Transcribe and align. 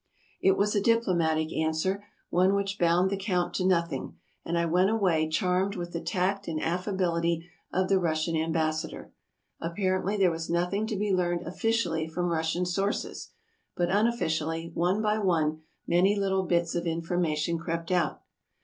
''It 0.41 0.57
was 0.57 0.73
a 0.75 0.81
diplomatic 0.81 1.53
answer— 1.53 2.03
one 2.31 2.55
which 2.55 2.79
bound 2.79 3.11
the 3.11 3.17
count 3.17 3.53
to 3.53 3.63
nothing, 3.67 4.17
and 4.43 4.57
I 4.57 4.65
went 4.65 4.89
away 4.89 5.29
charmed 5.29 5.75
with 5.75 5.91
the 5.93 6.01
tact 6.01 6.47
and 6.47 6.59
affability 6.59 7.47
of 7.71 7.87
the 7.87 7.99
Russian 7.99 8.35
ambassador. 8.35 9.13
Ap 9.61 9.77
parently 9.77 10.17
there 10.17 10.31
was 10.31 10.49
nothing 10.49 10.87
to 10.87 10.95
be 10.97 11.13
learned 11.13 11.45
officially 11.45 12.07
from 12.07 12.29
Russian 12.29 12.65
sources; 12.65 13.29
but 13.77 13.91
unofficially, 13.91 14.71
one 14.73 15.03
by 15.03 15.19
one, 15.19 15.61
many 15.85 16.15
little 16.15 16.45
bits 16.47 16.73
of 16.73 16.87
information 16.87 17.59
crept 17.59 17.91
out. 17.91 18.23